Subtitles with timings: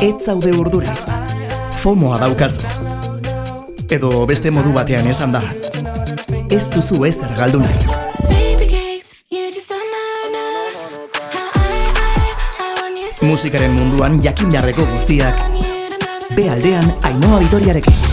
[0.00, 0.88] Ez zaude urduri.
[1.82, 2.64] Fomoa daukazu.
[3.92, 5.42] Edo beste modu batean esan da.
[6.48, 7.78] Ez duzu ezer galdu nahi.
[13.20, 15.44] Musikaren munduan jakin jarreko guztiak.
[16.32, 18.07] Be aldean Ainoa Vitoriarekin.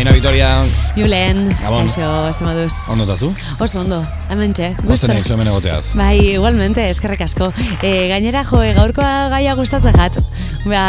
[0.00, 0.64] Aina Vitoria,
[0.96, 1.84] Julen, Gabon.
[1.84, 2.72] kaixo, zema duz.
[2.88, 3.34] ondo tazu?
[3.60, 3.98] Oso ondo,
[4.32, 4.70] hemen txe.
[4.80, 5.90] Posten nahi hemen egoteaz.
[5.92, 7.50] Bai, igualmente, eskerrik asko.
[7.84, 10.16] E, gainera, jo, e, gaurkoa gaia gustatzen jat.
[10.64, 10.86] Ba,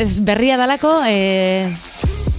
[0.00, 1.70] ez berria dalako, e,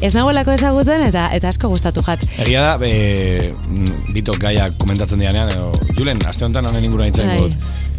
[0.04, 2.28] ez nagoelako ezagutzen eta eta asko gustatu jat.
[2.44, 7.40] Egia da, e, mm, bitok gaia komentatzen dianean, edo, Julen, aste honetan honen Bai.
[7.40, 7.56] dut.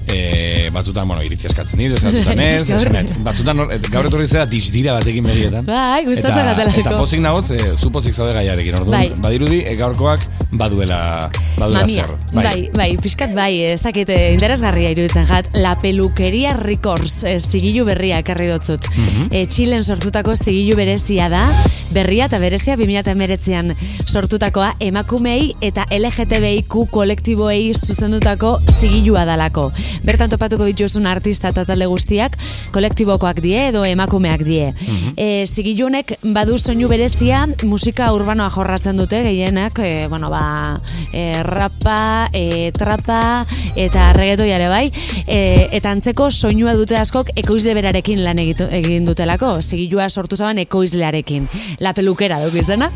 [0.06, 4.46] E, batzutan, bueno, iritzi eskatzen ditu, batzutan ez, Gaur- esanet, batzutan et- gaur etorri zera
[4.46, 5.66] disdira batekin berietan.
[5.66, 6.80] Bai, gustatzen eta, jatelako.
[6.84, 9.12] eta pozik nagoz, e, zu pozik zaude gaiarekin, orduan, Bai.
[9.24, 10.20] badirudi, e, gaurkoak
[10.52, 12.14] baduela, baduela Mamia, zer.
[12.34, 18.20] bai, bai, pixkat bai, ez dakit interesgarria iruditzen jat, La Peluqueria Records eh, zigilu berria
[18.22, 18.86] ekarri dotzut.
[18.94, 19.28] Mhm.
[19.32, 21.42] Eh, Txilen sortutako zigilu berezia da,
[21.90, 23.74] berria eta berezia 2019an
[24.06, 29.70] sortutakoa emakumei eta LGTBIQ kolektiboei zuzendutako zigilua dalako.
[30.04, 32.36] Bertan topatuko dituzun artista eta talde guztiak
[32.74, 34.72] kolektibokoak die edo emakumeak die.
[35.16, 40.80] E, zigilu honek badu soinu berezia musika urbanoa jorratzen dute gehienak, e, bueno, ba,
[41.12, 43.44] e, rapa, e, trapa
[43.76, 44.84] eta reggaetoia ere bai,
[45.26, 50.58] e, eta antzeko soinua dute askok ekoizle berarekin lan egitu, egin dutelako, zigilua sortu zaban
[50.62, 51.46] ekoizlearekin.
[51.80, 52.90] La pelukera dugu izena,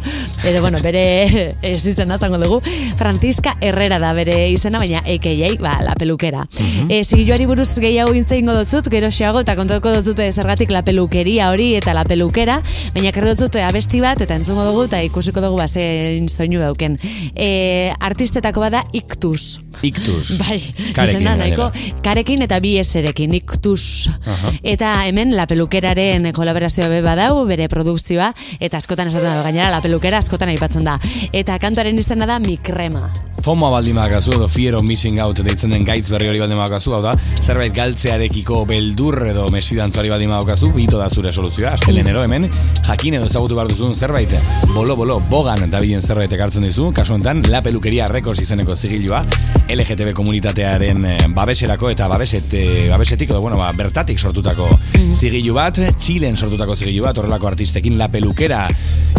[0.47, 1.05] edo bueno, bere
[1.73, 2.61] ez izena zango dugu,
[2.99, 6.47] Francisca Herrera da bere izena, baina AKA, ba, la pelukera.
[6.91, 11.71] E, zigiluari buruz gehiago intzeingo dotzut, gero xeago, eta kontatuko dotzut zergatik la pelukeria hori
[11.79, 12.59] eta la pelukera,
[12.97, 16.99] baina kerro dotzut abesti bat, eta entzungo dugu, eta ikusiko dugu bazen soinu dauken.
[17.37, 19.61] E, artistetako bada Ictus.
[19.83, 20.35] Iktus.
[20.43, 20.59] Bai,
[20.97, 21.71] Karekin izena nahiko,
[22.05, 24.11] karekin eta bi eserekin, Ictus.
[24.27, 24.53] Aha.
[24.75, 29.81] Eta hemen La Pelukeraren kolaborazioa be badau, bere produkzioa, eta askotan esaten da, gainera La
[29.85, 30.99] Pelukera askotan aipatzen da.
[31.33, 33.09] Eta kantuaren izena da Mikrema.
[33.41, 36.93] FOMOa baldin bakazu edo Fear of Missing Out deitzen den gaitz berri hori baldin bakazu,
[36.93, 42.51] hau da, zerbait galtzearekiko beldur edo mesfidantzuari baldin bakazu, bito da zure soluzioa, astelenero hemen,
[42.85, 44.35] jakin edo ezagutu behar duzun zerbait,
[44.75, 49.25] bolo, bolo, bogan dabilen zerbait ekartzen dizu, kasu honetan, La Pelukeria Records izeneko zigilua,
[49.71, 54.69] LGTB komunitatearen eh, babeserako eta babeset, eh, babesetik, edo bueno, ba, bertatik sortutako
[55.15, 58.67] zigilu bat, Txilen sortutako zigilu bat, horrelako artistekin La Pelukera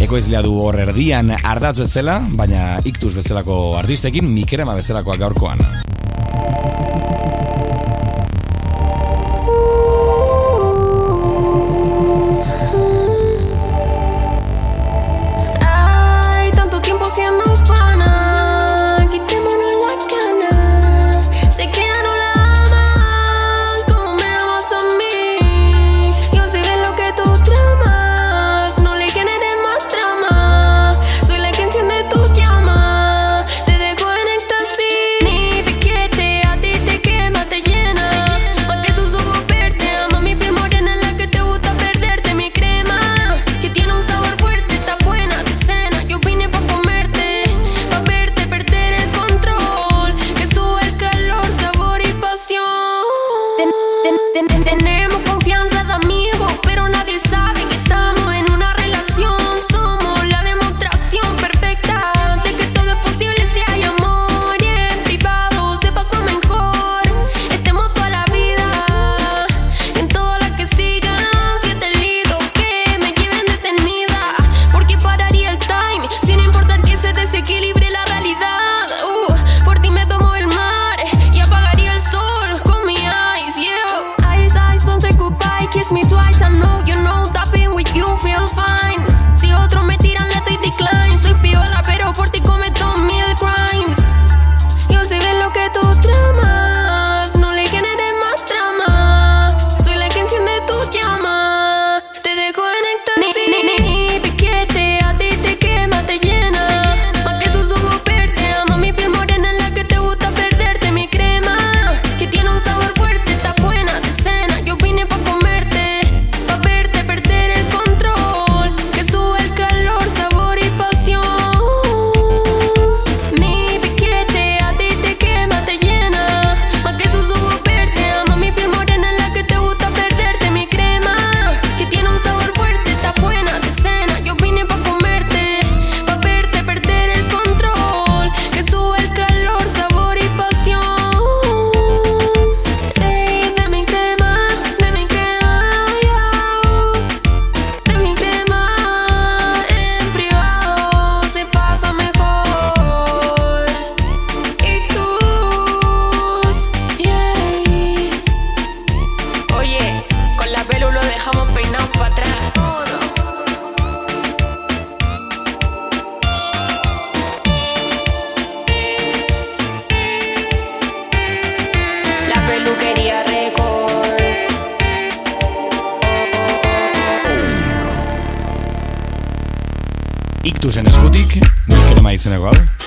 [0.01, 5.91] ekoizlea du hor erdian ardatz bezala, baina iktus bezalako artistekin, mikerema bezalakoak gaurkoan.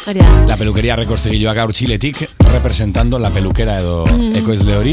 [0.04, 0.32] Hori da.
[0.50, 2.18] La peluqueria rekortzegiloak gaur txiletik,
[2.54, 4.04] representando la pelukera edo
[4.38, 4.92] ekoizle hori.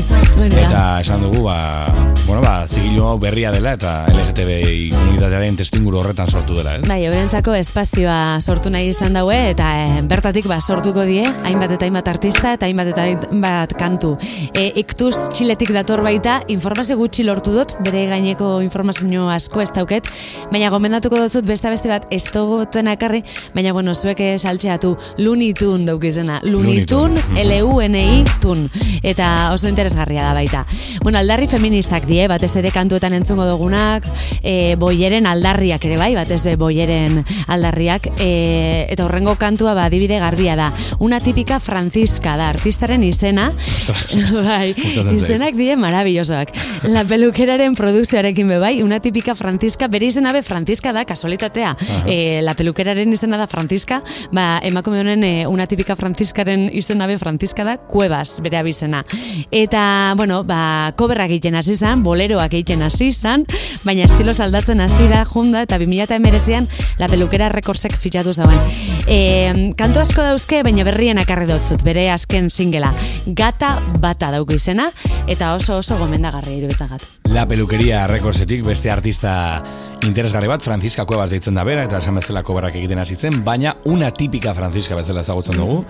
[0.49, 1.93] Eta esan dugu, ba,
[2.25, 6.87] bueno, ba, zigilo hau berria dela eta LGTBI komunitatearen testinguru horretan sortu dela, ez?
[6.89, 11.85] Bai, eurentzako espazioa sortu nahi izan daue eta eh, bertatik ba, sortuko die hainbat eta
[11.85, 14.15] hainbat artista eta hainbat eta hainbat kantu.
[14.57, 20.09] E, iktuz txiletik dator baita, informazio gutxi lortu dut, bere gaineko informazio asko ez dauket,
[20.49, 23.21] baina gomendatuko dut beste beste bat ez dugoten akarri,
[23.53, 26.41] baina bueno, zuek saltxeatu Looney Tune dauk izena.
[26.41, 27.21] Looney Looney Tune.
[27.21, 28.69] Tune, L-U-N-I Tun.
[29.03, 30.63] Eta oso interesgarria da baita.
[31.03, 34.05] Bueno, aldarri feministak die, batez ere kantuetan entzungo dugunak,
[34.39, 37.19] e, boieren aldarriak ere bai, batez be boieren
[37.51, 40.69] aldarriak, e, eta horrengo kantua ba, adibide garbia da.
[40.99, 43.49] Una típica Francisca da, artistaren izena,
[44.47, 44.71] bai,
[45.15, 46.55] izenak die marabillosoak.
[46.93, 51.75] La pelukeraren produkzioarekin be bai, una típica Francisca, bere izena be Francisca da, kasualitatea.
[52.05, 54.01] E, la pelukeraren izena da Francisca,
[54.31, 59.03] ba, emakume honen e, una típica Franciscaren izena be Francisca da, Cuevas, bere abizena.
[59.51, 63.45] Eta, bueno, ba, koberrak egiten hasi zan, boleroak egiten hasi zan,
[63.83, 66.67] baina estilo aldatzen hasi da, junda, eta 2008an
[66.99, 68.59] la pelukera rekordsek fitxatu zauen.
[69.07, 72.93] E, kantu asko dauzke, baina berrien akarri dotzut, bere azken singela.
[73.25, 74.91] Gata bata dauko izena,
[75.27, 77.05] eta oso oso gomendagarria iruditzagat.
[77.31, 79.63] La peluqueria rekordsetik beste artista
[80.07, 84.53] interesgarri bat, Francisca Cuevas deitzen da bera, eta esan egiten hasi zen, baina una típica
[84.53, 85.85] Francisca bezala ezagutzen dugu,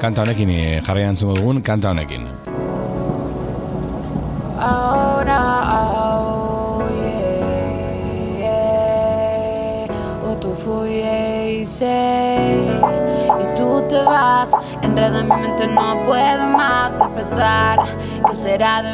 [0.00, 2.26] kanta honekin eh, jarraian dugun, kanta honekin.
[4.58, 5.40] Ahora,
[5.90, 10.24] oh, yeah, yeah.
[10.24, 11.64] O e
[18.26, 18.84] qué será.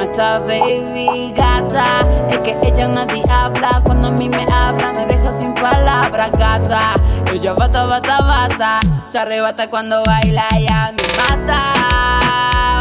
[0.00, 2.00] Está baby gata,
[2.30, 3.82] es que ella nadie habla.
[3.84, 6.94] Cuando a mí me habla, me deja sin palabras, gata.
[7.32, 8.80] Ella bata, bata, bata.
[9.04, 11.62] Se arrebata cuando baila, ella me mata.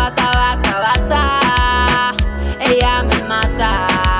[0.04, 2.16] Bata, bata, bata.
[2.60, 4.15] Ella me mata.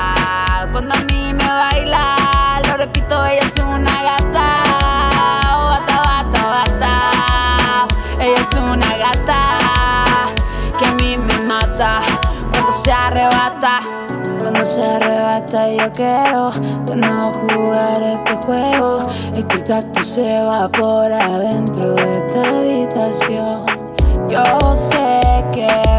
[14.56, 16.50] Cuando se arrebata yo quiero
[16.86, 19.02] de nuevo jugar este juego.
[19.34, 23.66] Es que el tacto se evapora dentro de esta habitación.
[24.30, 25.20] Yo sé
[25.52, 25.95] que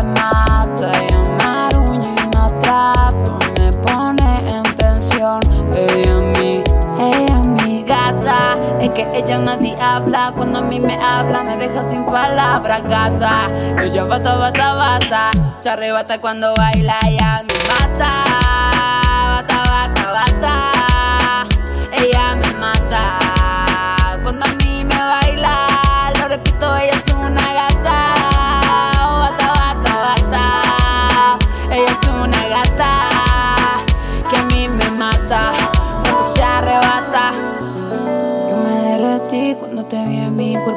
[8.94, 10.32] Que ella nadie habla.
[10.36, 13.50] Cuando a mí me habla me deja sin palabras gata.
[13.82, 15.32] Ella bata, bata, bata.
[15.58, 18.57] Se arrebata cuando baila ella me mata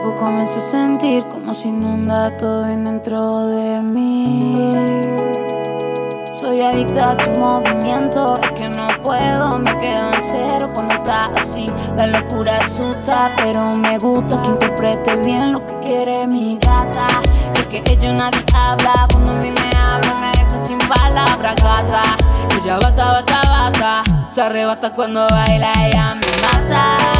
[0.01, 4.55] cuerpo comencé a sentir como si inunda todo dentro de mí.
[6.33, 11.31] Soy adicta a tu movimiento, es que no puedo, me quedo en cero cuando estás
[11.37, 11.67] así.
[11.99, 17.07] La locura asusta, pero me gusta que interprete bien lo que quiere mi gata.
[17.55, 22.03] Es que ella nadie habla, cuando a mí me habla me deja sin palabras, gata.
[22.57, 27.20] Ella bata, bata, bata, se arrebata cuando baila, ella me mata.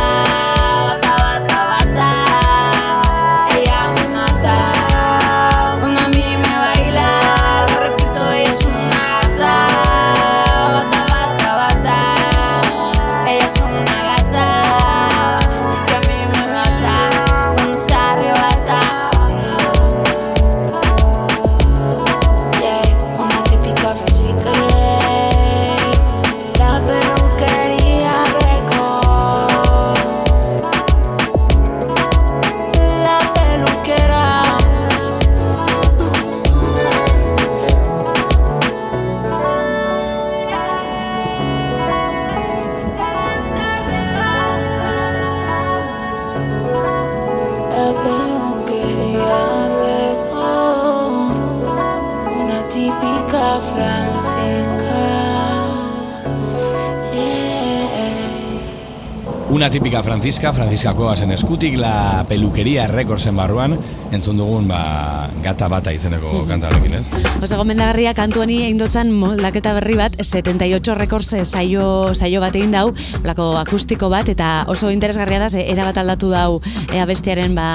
[59.61, 63.75] Una típica Francisca, Francisca Cuevasen eskutik, la peluqueria rekordsen barruan,
[64.11, 67.07] entzun dugun ba, gata bata izeneko kantarekin, ez?
[67.39, 72.75] Osa, gomendagarria kantu honi egin dutzen moldaketa berri bat, 78 rekorze saio, saio bat egin
[72.75, 72.91] dau,
[73.23, 76.59] blako akustiko bat, eta oso interesgarria da, ze erabat aldatu dau
[76.95, 77.69] ea bestiaren ba,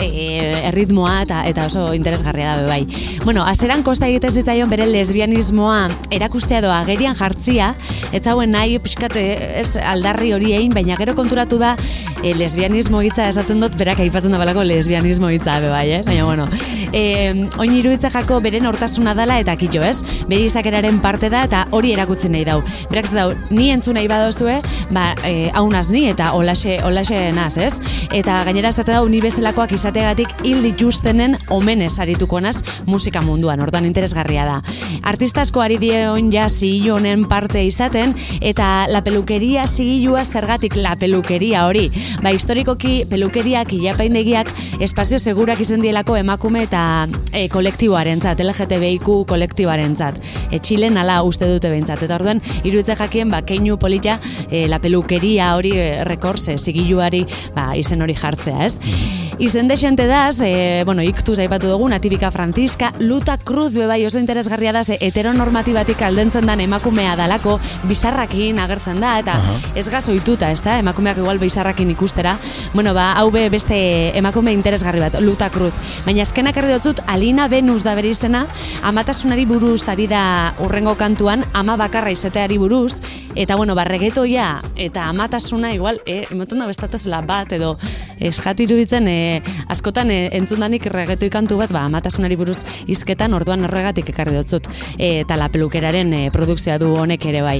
[0.00, 0.08] e,
[0.70, 2.86] erritmoa, eta, eta oso interesgarria da, bai.
[3.26, 5.82] Bueno, azeran kosta egiten zitzaion bere lesbianismoa
[6.16, 7.74] erakustea doa agerian jartzia,
[8.16, 11.76] ez hauen nahi pixkat eh, ez aldarri hori egin, baina gero konturatu da
[12.24, 16.02] e, lesbianismo hitza esaten dut berak aipatzen da balako lesbianismo hitza be bai, eh?
[16.06, 16.46] baina bueno.
[16.92, 20.02] E, oin iruditza jako beren hortasuna dala eta kitxo, ez?
[20.28, 22.60] Bere izakeraren parte da eta hori erakutzen nahi dau.
[22.90, 24.60] Berak dau, ni entzun nahi badozue,
[24.94, 27.80] ba, e, haunaz ni eta olaxe, olaxe naz, ez?
[28.14, 33.86] Eta gainera zate dau, ni bezalakoak izategatik hil dituztenen omenez arituko naz musika munduan, ordan
[33.88, 34.60] interesgarria da.
[35.02, 40.96] Artista asko ari dieon ja zigillo honen parte izaten, eta la pelukeria zigillua zergatik la
[41.00, 41.88] pelukeria hori.
[42.22, 46.80] Ba, historikoki pelukeriak, ilapaindegiak, espazio segurak izen dielako emakume eta
[47.32, 50.18] e, kolektiboaren zat, LGTBIQ kolektiboaren zat.
[50.50, 52.02] E, Txilen ala uste dute behintzat.
[52.04, 54.18] Eta orduen, iruditze jakien, ba, keinu polita,
[54.50, 55.72] e, la pelukeria hori
[56.04, 57.22] rekorse, zigilluari,
[57.56, 58.76] ba, izen hori jartzea, ez?
[59.40, 64.74] Izen desente daz, e, bueno, iktuz aipatu dugu, natibika franziska, luta cruz bebai oso interesgarria
[64.76, 67.56] da, ze heteronormatibatik aldentzen dan emakumea dalako,
[67.88, 69.38] bizarrakin agertzen da, eta
[69.72, 72.36] ez gazoituta, ez da, emakumeak igual bizarrakin ikustera.
[72.74, 73.80] Bueno, ba, hau be beste
[74.20, 75.72] emakume interesgarri bat, luta cruz.
[76.04, 78.44] Baina eskenak erdi dutzut, Alina Venus da bere izena,
[78.86, 80.22] amatasunari buruz ari da
[80.64, 82.98] urrengo kantuan, ama bakarra izateari buruz,
[83.38, 87.76] eta bueno, ba, regetoia, eta amatasuna igual, e, emoten da bestatazela bat, edo
[88.20, 92.60] eskat iruditzen, e, askotan e, entzundanik regetoi kantu bat, ba, amatasunari buruz
[92.90, 94.68] izketan, orduan horregatik ekarri dutzut.
[94.96, 97.58] E, eta la pelukeraren e, produkzioa du honek ere bai.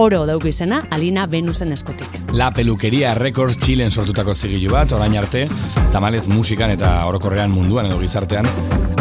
[0.00, 2.20] Oro dauk izena, Alina Venusen eskotik.
[2.34, 5.46] La Pelukeria Records Chilen sortutako zigilu bat, orain arte,
[5.92, 8.48] tamalez musikan eta orokorrean munduan edo gizartean,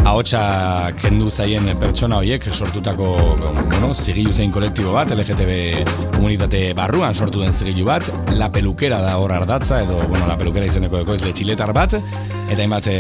[0.04, 3.08] ahotsa kendu zaien pertsona horiek sortutako
[3.40, 9.18] bueno, zigilu zein kolektibo bat, LGTB komunitate barruan sortu den zigilu bat, La Pelukera da
[9.18, 12.96] hor ardatza, edo, bueno, La Pelukera izeneko ekoizle txiletar bat, eta hainbat e,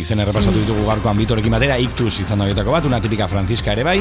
[0.00, 3.86] izen errepasatu ditugu gaurkoan bitorekin batera, iktus izan da horietako bat, una tipika Franziska ere
[3.86, 3.98] bai,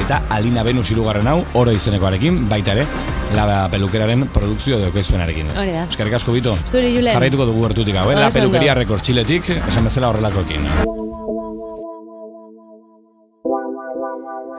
[0.00, 2.86] eta Alina Venus irugarren hau, oro izenekoarekin, baita ere,
[3.36, 5.50] La Pelukeraren produkzio edo ekoizpenarekin.
[5.52, 5.84] Hori da.
[5.84, 6.56] Eskerrik asko bito.
[6.64, 7.12] Zuri, Julen.
[7.12, 8.16] Jarraituko dugu gertutik hau, eh?
[8.16, 8.30] La.
[8.32, 10.64] Pelukeria Records Chiletik, esan bezala horrelakoekin.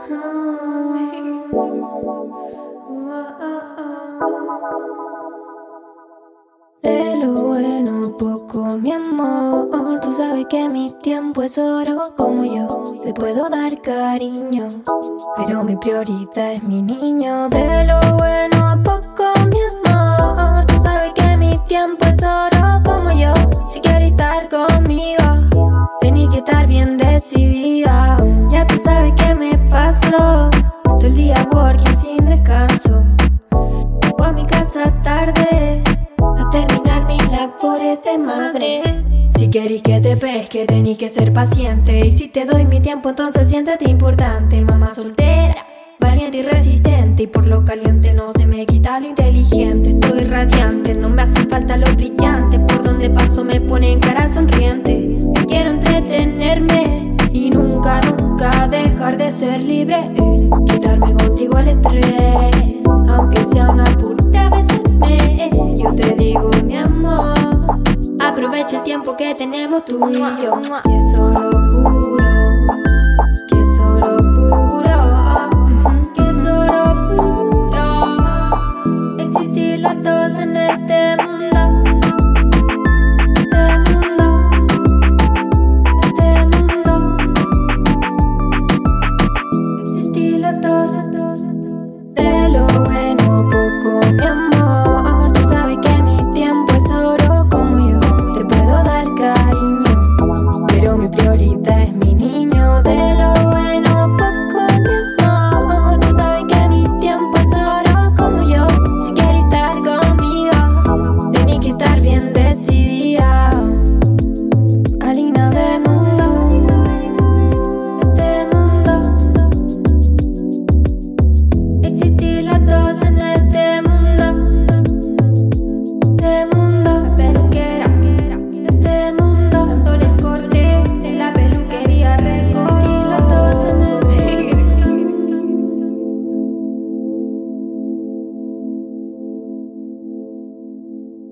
[0.10, 1.86] De
[10.50, 12.00] que mi tiempo es oro.
[12.18, 12.66] Como yo
[13.04, 14.68] te puedo dar cariño,
[15.36, 17.50] pero mi prioridad es mi niño.
[17.50, 20.66] De lo bueno poco, mi amor.
[20.66, 22.82] Tú sabes que mi tiempo es oro.
[22.84, 23.34] Como yo,
[23.68, 24.59] si quieres estar conmigo,
[41.42, 44.62] Y si te doy mi tiempo, entonces siéntete importante.
[44.62, 45.66] Mamá soltera,
[45.98, 47.24] valiente y resistente.
[47.24, 49.92] Y por lo caliente no se me quita lo inteligente.
[49.92, 52.60] Estoy radiante, no me hacen falta los brillantes.
[52.68, 55.16] Por donde paso me ponen cara sonriente.
[55.48, 60.00] Quiero entretenerme y nunca, nunca dejar de ser libre.
[60.00, 60.50] eh.
[60.68, 62.59] Quitarme contigo el estrés,
[68.70, 70.62] aprovecha el tiempo que tenemos tú y yo.
[70.86, 71.69] Es oro